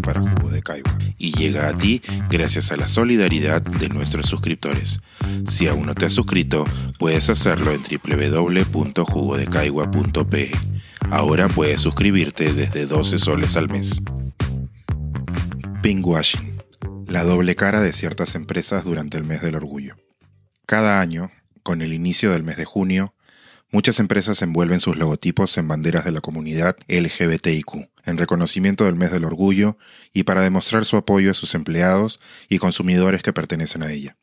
Para 0.00 0.20
Jugo 0.20 0.50
de 0.50 0.62
Caigua 0.62 0.96
y 1.18 1.32
llega 1.32 1.68
a 1.68 1.76
ti 1.76 2.00
gracias 2.30 2.70
a 2.72 2.76
la 2.76 2.88
solidaridad 2.88 3.60
de 3.62 3.88
nuestros 3.88 4.26
suscriptores. 4.26 4.98
Si 5.46 5.68
aún 5.68 5.86
no 5.86 5.94
te 5.94 6.06
has 6.06 6.14
suscrito, 6.14 6.64
puedes 6.98 7.30
hacerlo 7.30 7.70
en 7.72 7.82
www.jugodecaigua.pe. 7.82 10.50
Ahora 11.10 11.48
puedes 11.48 11.82
suscribirte 11.82 12.52
desde 12.52 12.86
12 12.86 13.18
soles 13.18 13.56
al 13.56 13.68
mes. 13.68 14.02
Pinkwashing, 15.82 16.58
la 17.06 17.22
doble 17.24 17.54
cara 17.54 17.80
de 17.80 17.92
ciertas 17.92 18.34
empresas 18.34 18.84
durante 18.84 19.18
el 19.18 19.24
mes 19.24 19.42
del 19.42 19.54
orgullo. 19.56 19.96
Cada 20.66 21.00
año, 21.00 21.30
con 21.62 21.82
el 21.82 21.92
inicio 21.92 22.32
del 22.32 22.42
mes 22.42 22.56
de 22.56 22.64
junio, 22.64 23.14
muchas 23.70 24.00
empresas 24.00 24.42
envuelven 24.42 24.80
sus 24.80 24.96
logotipos 24.96 25.56
en 25.58 25.68
banderas 25.68 26.04
de 26.04 26.10
la 26.12 26.20
comunidad 26.20 26.76
LGBTIQ, 26.88 27.91
en 28.04 28.18
reconocimiento 28.18 28.84
del 28.84 28.94
mes 28.94 29.10
del 29.10 29.24
orgullo 29.24 29.78
y 30.12 30.24
para 30.24 30.42
demostrar 30.42 30.84
su 30.84 30.96
apoyo 30.96 31.30
a 31.30 31.34
sus 31.34 31.54
empleados 31.54 32.20
y 32.48 32.58
consumidores 32.58 33.22
que 33.22 33.32
pertenecen 33.32 33.82
a 33.82 33.92
ella. 33.92 34.16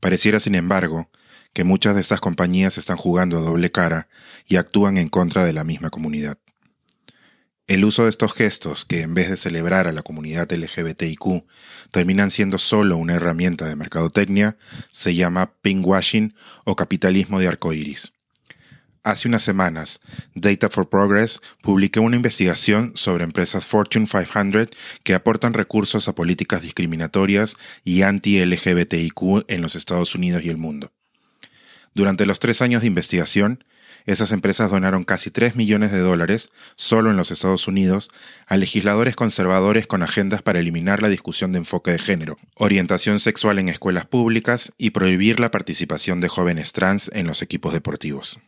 Pareciera, 0.00 0.40
sin 0.40 0.54
embargo, 0.54 1.10
que 1.52 1.64
muchas 1.64 1.94
de 1.94 2.00
estas 2.00 2.20
compañías 2.20 2.78
están 2.78 2.96
jugando 2.96 3.38
a 3.38 3.40
doble 3.40 3.70
cara 3.70 4.08
y 4.46 4.56
actúan 4.56 4.98
en 4.98 5.08
contra 5.08 5.44
de 5.44 5.52
la 5.52 5.64
misma 5.64 5.90
comunidad. 5.90 6.38
El 7.66 7.84
uso 7.84 8.04
de 8.04 8.10
estos 8.10 8.32
gestos, 8.32 8.84
que 8.84 9.02
en 9.02 9.14
vez 9.14 9.28
de 9.28 9.36
celebrar 9.36 9.88
a 9.88 9.92
la 9.92 10.02
comunidad 10.02 10.52
LGBTIQ, 10.52 11.44
terminan 11.90 12.30
siendo 12.30 12.58
solo 12.58 12.96
una 12.96 13.14
herramienta 13.14 13.66
de 13.66 13.74
mercadotecnia, 13.74 14.56
se 14.92 15.16
llama 15.16 15.54
pinkwashing 15.62 16.34
o 16.64 16.76
capitalismo 16.76 17.40
de 17.40 17.48
arcoíris. 17.48 18.12
Hace 19.06 19.28
unas 19.28 19.42
semanas, 19.42 20.00
Data 20.34 20.68
for 20.68 20.88
Progress 20.88 21.40
publicó 21.62 22.00
una 22.00 22.16
investigación 22.16 22.90
sobre 22.96 23.22
empresas 23.22 23.64
Fortune 23.64 24.08
500 24.08 24.70
que 25.04 25.14
aportan 25.14 25.54
recursos 25.54 26.08
a 26.08 26.14
políticas 26.16 26.62
discriminatorias 26.62 27.56
y 27.84 28.02
anti-LGBTIQ 28.02 29.44
en 29.46 29.62
los 29.62 29.76
Estados 29.76 30.16
Unidos 30.16 30.42
y 30.42 30.48
el 30.48 30.56
mundo. 30.56 30.90
Durante 31.94 32.26
los 32.26 32.40
tres 32.40 32.60
años 32.62 32.80
de 32.80 32.88
investigación, 32.88 33.62
esas 34.06 34.32
empresas 34.32 34.72
donaron 34.72 35.04
casi 35.04 35.30
3 35.30 35.54
millones 35.54 35.92
de 35.92 36.00
dólares, 36.00 36.50
solo 36.74 37.08
en 37.08 37.16
los 37.16 37.30
Estados 37.30 37.68
Unidos, 37.68 38.08
a 38.48 38.56
legisladores 38.56 39.14
conservadores 39.14 39.86
con 39.86 40.02
agendas 40.02 40.42
para 40.42 40.58
eliminar 40.58 41.00
la 41.00 41.08
discusión 41.08 41.52
de 41.52 41.58
enfoque 41.58 41.92
de 41.92 42.00
género, 42.00 42.38
orientación 42.56 43.20
sexual 43.20 43.60
en 43.60 43.68
escuelas 43.68 44.06
públicas 44.06 44.72
y 44.78 44.90
prohibir 44.90 45.38
la 45.38 45.52
participación 45.52 46.18
de 46.18 46.26
jóvenes 46.26 46.72
trans 46.72 47.08
en 47.14 47.28
los 47.28 47.40
equipos 47.40 47.72
deportivos. 47.72 48.40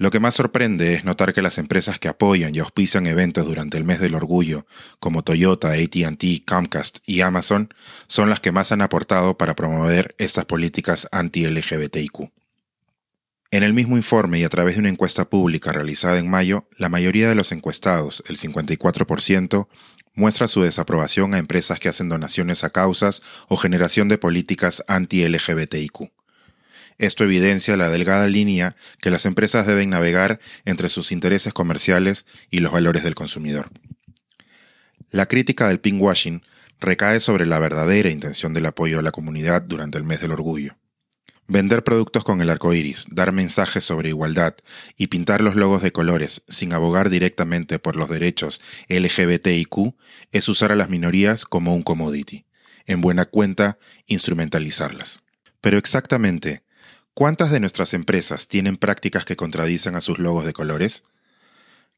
Lo 0.00 0.10
que 0.10 0.18
más 0.18 0.34
sorprende 0.34 0.94
es 0.94 1.04
notar 1.04 1.34
que 1.34 1.42
las 1.42 1.58
empresas 1.58 1.98
que 1.98 2.08
apoyan 2.08 2.54
y 2.54 2.58
auspician 2.60 3.06
eventos 3.06 3.44
durante 3.44 3.76
el 3.76 3.84
mes 3.84 4.00
del 4.00 4.14
orgullo, 4.14 4.64
como 4.98 5.22
Toyota, 5.22 5.72
ATT, 5.72 6.46
Comcast 6.46 7.00
y 7.04 7.20
Amazon, 7.20 7.74
son 8.06 8.30
las 8.30 8.40
que 8.40 8.50
más 8.50 8.72
han 8.72 8.80
aportado 8.80 9.36
para 9.36 9.54
promover 9.54 10.14
estas 10.16 10.46
políticas 10.46 11.06
anti-LGBTIQ. 11.12 12.32
En 13.50 13.62
el 13.62 13.74
mismo 13.74 13.98
informe 13.98 14.38
y 14.38 14.44
a 14.44 14.48
través 14.48 14.76
de 14.76 14.80
una 14.80 14.88
encuesta 14.88 15.28
pública 15.28 15.70
realizada 15.70 16.18
en 16.18 16.30
mayo, 16.30 16.66
la 16.78 16.88
mayoría 16.88 17.28
de 17.28 17.34
los 17.34 17.52
encuestados, 17.52 18.24
el 18.26 18.38
54%, 18.38 19.68
muestra 20.14 20.48
su 20.48 20.62
desaprobación 20.62 21.34
a 21.34 21.38
empresas 21.38 21.78
que 21.78 21.90
hacen 21.90 22.08
donaciones 22.08 22.64
a 22.64 22.70
causas 22.70 23.20
o 23.48 23.58
generación 23.58 24.08
de 24.08 24.16
políticas 24.16 24.82
anti-LGBTIQ. 24.88 26.10
Esto 26.98 27.24
evidencia 27.24 27.76
la 27.76 27.88
delgada 27.88 28.28
línea 28.28 28.76
que 29.00 29.10
las 29.10 29.26
empresas 29.26 29.66
deben 29.66 29.90
navegar 29.90 30.40
entre 30.64 30.88
sus 30.88 31.12
intereses 31.12 31.52
comerciales 31.52 32.26
y 32.50 32.58
los 32.58 32.72
valores 32.72 33.02
del 33.02 33.14
consumidor. 33.14 33.70
La 35.10 35.26
crítica 35.26 35.68
del 35.68 35.80
pinkwashing 35.80 36.42
recae 36.80 37.20
sobre 37.20 37.46
la 37.46 37.58
verdadera 37.58 38.10
intención 38.10 38.54
del 38.54 38.66
apoyo 38.66 38.98
a 38.98 39.02
la 39.02 39.12
comunidad 39.12 39.62
durante 39.62 39.98
el 39.98 40.04
mes 40.04 40.20
del 40.20 40.32
orgullo. 40.32 40.76
Vender 41.52 41.82
productos 41.82 42.22
con 42.22 42.40
el 42.40 42.48
arco 42.48 42.72
iris, 42.74 43.06
dar 43.10 43.32
mensajes 43.32 43.84
sobre 43.84 44.10
igualdad 44.10 44.54
y 44.96 45.08
pintar 45.08 45.40
los 45.40 45.56
logos 45.56 45.82
de 45.82 45.90
colores 45.90 46.44
sin 46.46 46.72
abogar 46.72 47.10
directamente 47.10 47.80
por 47.80 47.96
los 47.96 48.08
derechos 48.08 48.60
LGBTIQ 48.88 49.96
es 50.30 50.48
usar 50.48 50.70
a 50.70 50.76
las 50.76 50.88
minorías 50.88 51.44
como 51.44 51.74
un 51.74 51.82
commodity. 51.82 52.46
En 52.86 53.00
buena 53.00 53.24
cuenta, 53.24 53.78
instrumentalizarlas. 54.06 55.24
Pero 55.60 55.76
exactamente, 55.76 56.62
¿cuántas 57.20 57.50
de 57.50 57.60
nuestras 57.60 57.92
empresas 57.92 58.48
tienen 58.48 58.78
prácticas 58.78 59.26
que 59.26 59.36
contradicen 59.36 59.94
a 59.94 60.00
sus 60.00 60.18
logos 60.18 60.46
de 60.46 60.54
colores? 60.54 61.02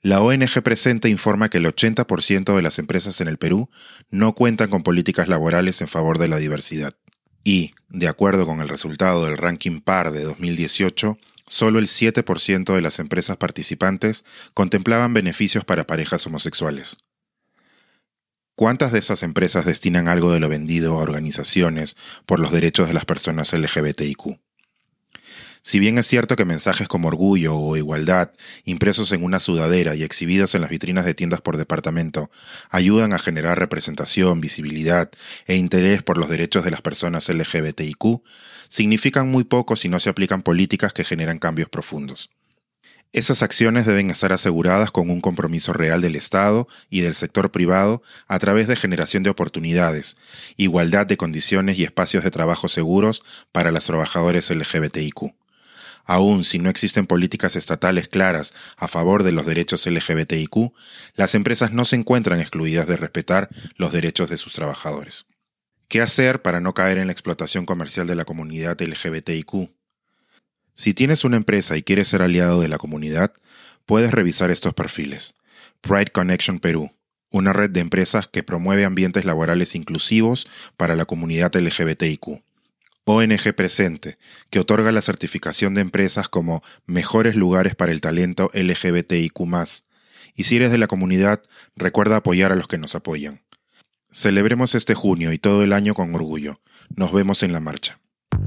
La 0.00 0.22
ONG 0.22 0.62
Presente 0.62 1.10
informa 1.10 1.50
que 1.50 1.58
el 1.58 1.66
80% 1.66 2.56
de 2.56 2.62
las 2.62 2.78
empresas 2.78 3.20
en 3.20 3.28
el 3.28 3.36
Perú 3.36 3.68
no 4.08 4.34
cuentan 4.34 4.70
con 4.70 4.82
políticas 4.82 5.28
laborales 5.28 5.82
en 5.82 5.88
favor 5.88 6.16
de 6.16 6.28
la 6.28 6.38
diversidad 6.38 6.96
y, 7.44 7.74
de 7.90 8.08
acuerdo 8.08 8.46
con 8.46 8.62
el 8.62 8.70
resultado 8.70 9.26
del 9.26 9.36
ranking 9.36 9.82
PAR 9.82 10.10
de 10.10 10.24
2018, 10.24 11.18
solo 11.48 11.80
el 11.80 11.86
7% 11.86 12.74
de 12.74 12.80
las 12.80 12.98
empresas 12.98 13.36
participantes 13.36 14.24
contemplaban 14.54 15.12
beneficios 15.12 15.66
para 15.66 15.86
parejas 15.86 16.26
homosexuales. 16.26 16.96
¿Cuántas 18.54 18.90
de 18.90 19.00
esas 19.00 19.22
empresas 19.22 19.66
destinan 19.66 20.08
algo 20.08 20.32
de 20.32 20.40
lo 20.40 20.48
vendido 20.48 20.94
a 20.94 21.02
organizaciones 21.02 21.98
por 22.24 22.40
los 22.40 22.52
derechos 22.52 22.88
de 22.88 22.94
las 22.94 23.04
personas 23.04 23.52
LGBTIQ? 23.52 24.38
Si 25.62 25.78
bien 25.78 25.98
es 25.98 26.06
cierto 26.06 26.36
que 26.36 26.46
mensajes 26.46 26.88
como 26.88 27.08
orgullo 27.08 27.54
o 27.54 27.76
igualdad, 27.76 28.32
impresos 28.64 29.12
en 29.12 29.22
una 29.22 29.40
sudadera 29.40 29.94
y 29.94 30.02
exhibidos 30.02 30.54
en 30.54 30.62
las 30.62 30.70
vitrinas 30.70 31.04
de 31.04 31.14
tiendas 31.14 31.42
por 31.42 31.58
departamento, 31.58 32.30
ayudan 32.70 33.12
a 33.12 33.18
generar 33.18 33.58
representación, 33.58 34.40
visibilidad 34.40 35.10
e 35.46 35.56
interés 35.56 36.02
por 36.02 36.16
los 36.16 36.30
derechos 36.30 36.64
de 36.64 36.70
las 36.70 36.80
personas 36.80 37.28
LGBTIQ, 37.28 38.22
significan 38.68 39.30
muy 39.30 39.44
poco 39.44 39.76
si 39.76 39.90
no 39.90 40.00
se 40.00 40.08
aplican 40.08 40.42
políticas 40.42 40.94
que 40.94 41.04
generan 41.04 41.38
cambios 41.38 41.68
profundos. 41.68 42.30
Esas 43.12 43.42
acciones 43.42 43.86
deben 43.86 44.08
estar 44.08 44.32
aseguradas 44.32 44.92
con 44.92 45.10
un 45.10 45.20
compromiso 45.20 45.72
real 45.72 46.00
del 46.00 46.14
Estado 46.14 46.68
y 46.88 47.00
del 47.00 47.14
sector 47.14 47.50
privado 47.50 48.02
a 48.28 48.38
través 48.38 48.68
de 48.68 48.76
generación 48.76 49.24
de 49.24 49.30
oportunidades, 49.30 50.16
igualdad 50.56 51.06
de 51.06 51.16
condiciones 51.16 51.76
y 51.76 51.84
espacios 51.84 52.22
de 52.22 52.30
trabajo 52.30 52.68
seguros 52.68 53.24
para 53.50 53.72
las 53.72 53.84
trabajadoras 53.86 54.48
LGBTIQ. 54.50 55.39
Aún 56.10 56.42
si 56.42 56.58
no 56.58 56.70
existen 56.70 57.06
políticas 57.06 57.54
estatales 57.54 58.08
claras 58.08 58.52
a 58.76 58.88
favor 58.88 59.22
de 59.22 59.30
los 59.30 59.46
derechos 59.46 59.86
LGBTIQ, 59.86 60.72
las 61.14 61.36
empresas 61.36 61.70
no 61.70 61.84
se 61.84 61.94
encuentran 61.94 62.40
excluidas 62.40 62.88
de 62.88 62.96
respetar 62.96 63.48
los 63.76 63.92
derechos 63.92 64.28
de 64.28 64.36
sus 64.36 64.52
trabajadores. 64.54 65.26
¿Qué 65.86 66.00
hacer 66.00 66.42
para 66.42 66.58
no 66.58 66.74
caer 66.74 66.98
en 66.98 67.06
la 67.06 67.12
explotación 67.12 67.64
comercial 67.64 68.08
de 68.08 68.16
la 68.16 68.24
comunidad 68.24 68.76
LGBTIQ? 68.80 69.70
Si 70.74 70.94
tienes 70.94 71.22
una 71.22 71.36
empresa 71.36 71.76
y 71.76 71.84
quieres 71.84 72.08
ser 72.08 72.22
aliado 72.22 72.60
de 72.60 72.66
la 72.66 72.78
comunidad, 72.78 73.32
puedes 73.86 74.10
revisar 74.10 74.50
estos 74.50 74.74
perfiles. 74.74 75.34
Pride 75.80 76.10
Connection 76.10 76.58
Perú, 76.58 76.90
una 77.30 77.52
red 77.52 77.70
de 77.70 77.78
empresas 77.78 78.26
que 78.26 78.42
promueve 78.42 78.84
ambientes 78.84 79.24
laborales 79.24 79.76
inclusivos 79.76 80.48
para 80.76 80.96
la 80.96 81.04
comunidad 81.04 81.54
LGBTIQ. 81.54 82.42
ONG 83.10 83.54
Presente, 83.54 84.18
que 84.50 84.60
otorga 84.60 84.92
la 84.92 85.02
certificación 85.02 85.74
de 85.74 85.80
empresas 85.80 86.28
como 86.28 86.62
mejores 86.86 87.36
lugares 87.36 87.74
para 87.74 87.92
el 87.92 88.00
talento 88.00 88.50
LGBTIQ. 88.54 89.40
Y 90.34 90.44
si 90.44 90.56
eres 90.56 90.70
de 90.70 90.78
la 90.78 90.86
comunidad, 90.86 91.42
recuerda 91.76 92.16
apoyar 92.16 92.52
a 92.52 92.56
los 92.56 92.68
que 92.68 92.78
nos 92.78 92.94
apoyan. 92.94 93.42
Celebremos 94.12 94.74
este 94.74 94.94
junio 94.94 95.32
y 95.32 95.38
todo 95.38 95.62
el 95.62 95.72
año 95.72 95.94
con 95.94 96.14
orgullo. 96.14 96.60
Nos 96.96 97.12
vemos 97.12 97.42
en 97.42 97.52
la 97.52 97.60
marcha. 97.60 97.99